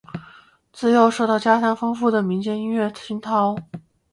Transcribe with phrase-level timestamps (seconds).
[0.73, 3.55] 自幼受到家乡丰富的民间音乐熏陶。